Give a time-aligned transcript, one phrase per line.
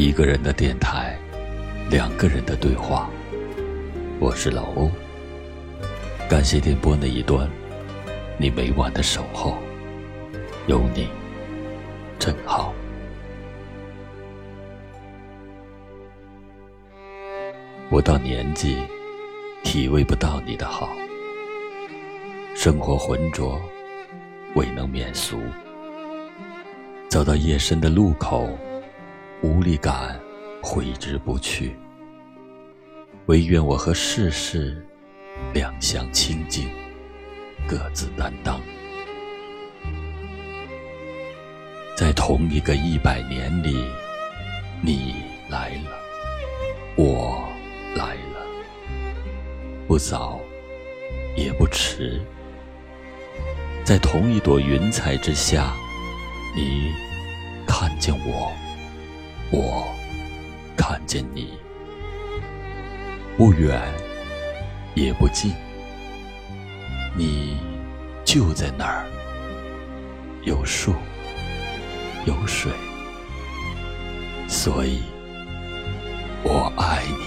[0.00, 1.14] 一个人的电台，
[1.90, 3.10] 两个人的对话。
[4.18, 4.90] 我是老欧，
[6.26, 7.46] 感谢电波那一端
[8.38, 9.58] 你每晚的守候，
[10.66, 11.06] 有你
[12.18, 12.72] 真好。
[17.90, 18.78] 我到年纪
[19.62, 20.88] 体味不到你的好，
[22.54, 23.60] 生活浑浊，
[24.54, 25.42] 未能免俗。
[27.10, 28.48] 走到夜深的路口。
[29.42, 30.20] 无力感
[30.62, 31.74] 挥之不去，
[33.26, 34.86] 唯愿我和世事
[35.54, 36.68] 两相清净，
[37.66, 38.60] 各自担当。
[41.96, 43.84] 在同一个一百年里，
[44.82, 45.14] 你
[45.48, 45.90] 来了，
[46.96, 47.48] 我
[47.94, 48.46] 来了，
[49.86, 50.38] 不早
[51.34, 52.20] 也不迟。
[53.84, 55.74] 在同一朵云彩之下，
[56.54, 56.92] 你
[57.66, 58.52] 看见我。
[59.52, 59.84] 我
[60.76, 61.58] 看见你，
[63.36, 63.80] 不远
[64.94, 65.52] 也不近，
[67.16, 67.58] 你
[68.24, 69.04] 就在那儿，
[70.44, 70.94] 有树
[72.26, 72.70] 有水，
[74.46, 75.00] 所以
[76.44, 77.24] 我爱你。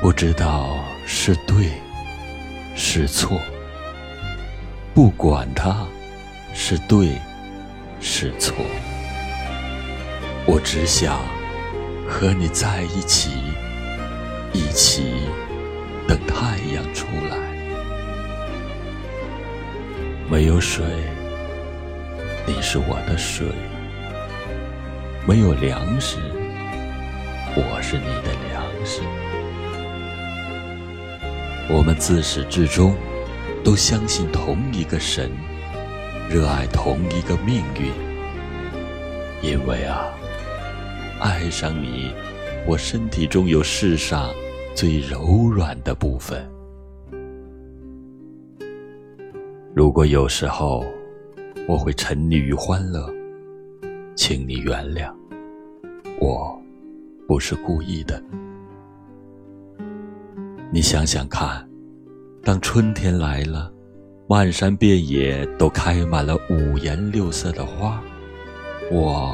[0.00, 1.72] 不知道是对
[2.76, 3.40] 是错，
[4.94, 5.84] 不管它
[6.54, 7.18] 是对。
[8.08, 8.54] 是错，
[10.46, 11.18] 我只想
[12.08, 13.30] 和你在一起，
[14.52, 15.12] 一起
[16.06, 17.36] 等太阳出来。
[20.30, 20.84] 没有水，
[22.46, 23.48] 你是我的水；
[25.26, 26.16] 没有粮食，
[27.56, 29.02] 我是你的粮食。
[31.68, 32.94] 我们自始至终
[33.64, 35.28] 都相信同一个神。
[36.28, 37.92] 热爱同一个命运，
[39.48, 40.12] 因为啊，
[41.20, 42.10] 爱上你，
[42.66, 44.34] 我身体中有世上
[44.74, 46.44] 最柔软的部分。
[49.72, 50.84] 如果有时候
[51.68, 53.08] 我会沉溺于欢乐，
[54.16, 55.14] 请你原谅，
[56.20, 56.60] 我
[57.28, 58.20] 不是故意的。
[60.72, 61.66] 你想想看，
[62.42, 63.75] 当春天来了。
[64.28, 68.02] 漫山遍野都开满了五颜六色的花，
[68.90, 69.32] 我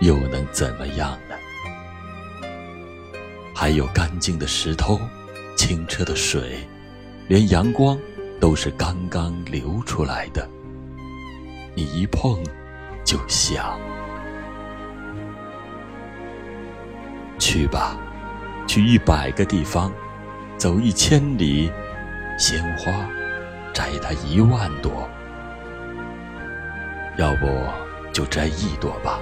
[0.00, 1.36] 又能怎么样呢？
[3.54, 4.98] 还有干净的石头，
[5.58, 6.66] 清澈的水，
[7.26, 7.98] 连阳光
[8.40, 10.48] 都是刚刚流出来的。
[11.74, 12.42] 你一碰
[13.04, 13.78] 就香。
[17.38, 17.94] 去吧，
[18.66, 19.92] 去一百个地方，
[20.56, 21.70] 走一千里，
[22.38, 23.06] 鲜花。
[23.72, 25.08] 摘它一万朵，
[27.16, 27.46] 要不
[28.12, 29.18] 就摘一朵吧。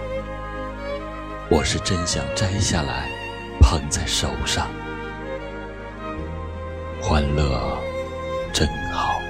[1.48, 3.08] 我是真想摘下来，
[3.60, 4.66] 捧在手上。
[7.00, 7.78] 欢乐
[8.52, 9.20] 真好，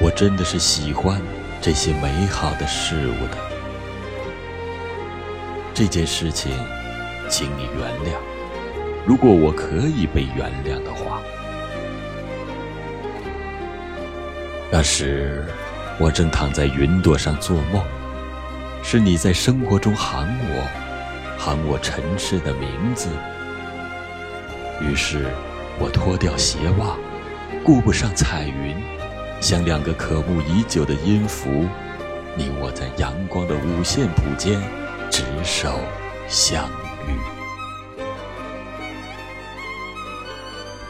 [0.00, 1.20] 我真的是喜欢
[1.60, 3.38] 这些美好的事物的。
[5.72, 6.52] 这件事情，
[7.28, 8.16] 请你原谅。
[9.04, 10.93] 如果我可以被原谅的
[14.76, 15.46] 那时，
[16.00, 17.80] 我正躺在云朵上做梦，
[18.82, 20.68] 是你在生活中喊我，
[21.38, 23.08] 喊我尘世的名字。
[24.80, 25.26] 于是，
[25.78, 26.96] 我脱掉鞋袜，
[27.62, 28.74] 顾不上彩云，
[29.40, 31.68] 像两个渴慕已久的音符，
[32.34, 34.60] 你我在阳光的五线谱间
[35.08, 35.78] 执手
[36.26, 36.68] 相
[37.06, 37.16] 遇。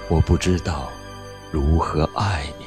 [0.09, 0.91] 我不知道
[1.51, 2.65] 如何爱你。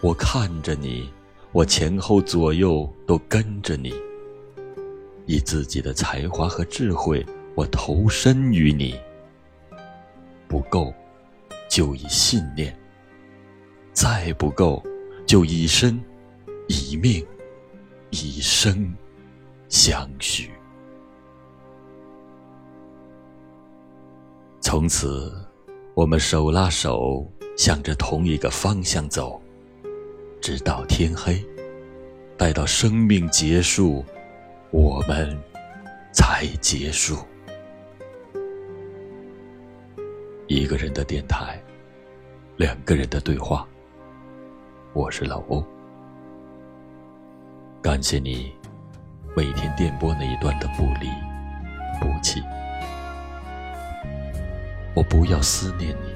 [0.00, 1.10] 我看着你，
[1.50, 3.92] 我前后左右都跟着你。
[5.26, 7.26] 以自己的才华和智慧，
[7.56, 8.98] 我投身于你。
[10.46, 10.94] 不够，
[11.68, 12.72] 就以信念；
[13.92, 14.82] 再不够，
[15.26, 16.00] 就以身、
[16.68, 17.26] 以命、
[18.10, 18.94] 以生
[19.68, 20.50] 相许。
[24.60, 25.32] 从此，
[25.94, 29.42] 我们手拉手，向着同一个方向走。
[30.40, 31.44] 直到天黑，
[32.36, 34.04] 待到生命结束，
[34.70, 35.38] 我们
[36.12, 37.18] 才结束。
[40.46, 41.60] 一个人的电台，
[42.56, 43.66] 两个人的对话。
[44.94, 45.62] 我是老欧，
[47.82, 48.52] 感谢你
[49.36, 51.08] 每天电波那一端的不离
[52.00, 52.42] 不弃。
[54.94, 56.14] 我不要思念你，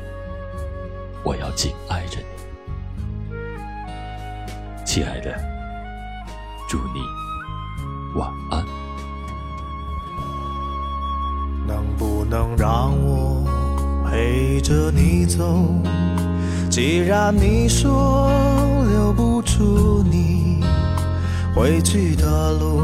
[1.23, 2.42] 我要紧爱着你。
[4.95, 5.35] 亲爱的，
[6.69, 7.01] 祝你
[8.15, 8.63] 晚安。
[11.67, 13.43] 能不能让我
[14.05, 15.65] 陪着你走？
[16.69, 18.31] 既然你说
[18.91, 20.63] 留不住你，
[21.55, 22.83] 回去的路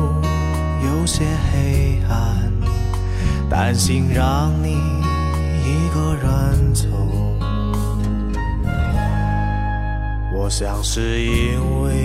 [0.86, 2.50] 有些黑暗，
[3.50, 4.78] 担心让你
[5.62, 6.86] 一个人走。
[10.40, 11.97] 我想是因为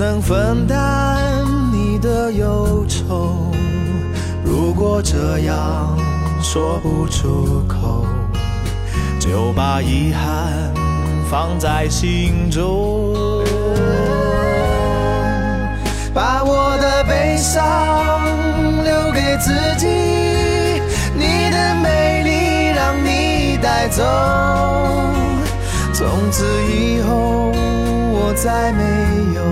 [0.00, 3.52] 能分担你的忧愁。
[4.42, 5.94] 如果这样
[6.40, 8.06] 说不出口，
[9.18, 10.72] 就把遗憾
[11.30, 13.44] 放在心中，
[16.14, 18.24] 把我的悲伤
[18.82, 19.86] 留给自己，
[21.14, 24.02] 你的美丽让你带走。
[25.92, 28.82] 从此以后，我再没
[29.34, 29.42] 有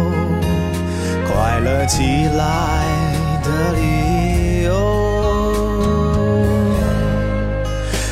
[1.89, 2.85] 起来
[3.43, 4.71] 的理由。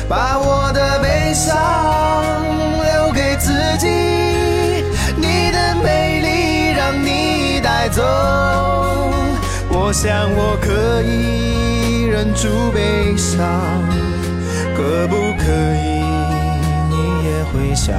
[0.09, 1.55] 把我的悲伤
[2.83, 3.87] 留给自己，
[5.15, 8.01] 你的美丽让你带走。
[9.69, 13.37] 我想我可以忍住悲伤，
[14.75, 15.45] 可不可
[15.75, 15.85] 以？
[16.89, 16.95] 你
[17.27, 17.95] 也会想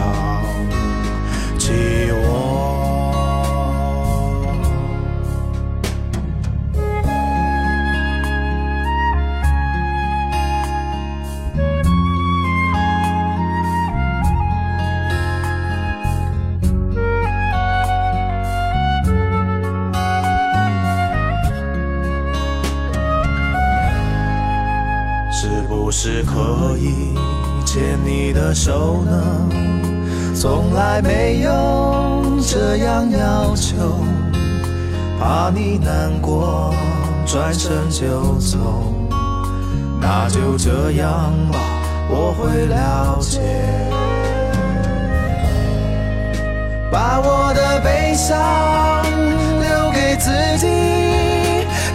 [28.59, 29.49] 手呢？
[30.35, 33.77] 从来没有这样要求，
[35.21, 36.75] 怕你难过，
[37.25, 38.59] 转身就走。
[40.01, 41.59] 那就这样吧，
[42.11, 43.41] 我会了解。
[46.91, 49.05] 把我的悲伤
[49.61, 50.67] 留给自己，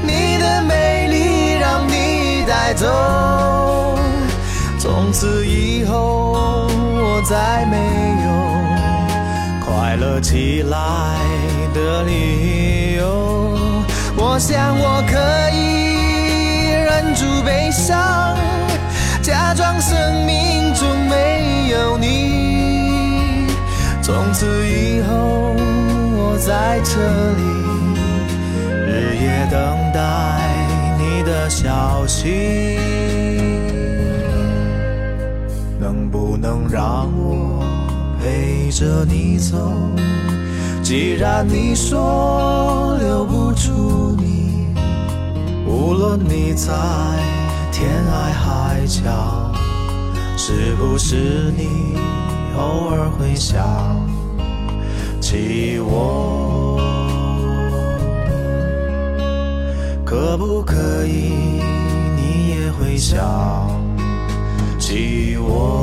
[0.01, 2.87] 你的美丽让你带走。
[4.79, 6.32] 从此以后，
[7.23, 7.77] 再没
[8.25, 8.29] 有
[9.65, 10.77] 快乐起来
[11.73, 13.57] 的理由。
[14.15, 15.17] 我想我可
[15.55, 18.35] 以忍住悲伤，
[19.21, 23.47] 假装生命中没有你。
[24.01, 26.99] 从此以后，我在这
[27.39, 27.43] 里
[28.85, 29.99] 日夜等待
[30.97, 33.02] 你的消息。
[35.93, 37.63] 能不能让我
[38.19, 39.55] 陪着你走？
[40.81, 44.73] 既然你说留不住你，
[45.67, 46.73] 无论你在
[47.71, 49.53] 天涯海角，
[50.35, 51.95] 是不是你
[52.57, 53.63] 偶尔会想
[55.21, 56.79] 起我？
[60.03, 61.31] 可不可以，
[62.15, 63.19] 你也会想
[64.79, 65.82] 起我？